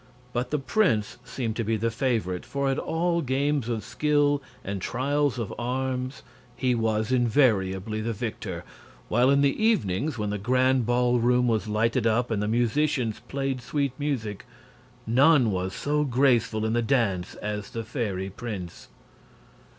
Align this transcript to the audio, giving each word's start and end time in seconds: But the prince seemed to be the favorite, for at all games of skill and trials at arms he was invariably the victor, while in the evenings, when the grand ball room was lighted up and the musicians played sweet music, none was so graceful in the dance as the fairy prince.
But 0.33 0.49
the 0.49 0.57
prince 0.57 1.19
seemed 1.23 1.55
to 1.57 1.63
be 1.63 1.77
the 1.77 1.91
favorite, 1.91 2.43
for 2.43 2.71
at 2.71 2.79
all 2.79 3.21
games 3.21 3.69
of 3.69 3.83
skill 3.83 4.41
and 4.63 4.81
trials 4.81 5.39
at 5.39 5.49
arms 5.59 6.23
he 6.55 6.73
was 6.73 7.11
invariably 7.11 8.01
the 8.01 8.11
victor, 8.11 8.63
while 9.09 9.29
in 9.29 9.41
the 9.41 9.63
evenings, 9.63 10.17
when 10.17 10.31
the 10.31 10.39
grand 10.39 10.87
ball 10.87 11.19
room 11.19 11.47
was 11.47 11.67
lighted 11.67 12.07
up 12.07 12.31
and 12.31 12.41
the 12.41 12.47
musicians 12.47 13.19
played 13.27 13.61
sweet 13.61 13.93
music, 13.99 14.47
none 15.05 15.51
was 15.51 15.71
so 15.71 16.03
graceful 16.03 16.65
in 16.65 16.73
the 16.73 16.81
dance 16.81 17.35
as 17.35 17.69
the 17.69 17.83
fairy 17.83 18.31
prince. 18.31 18.87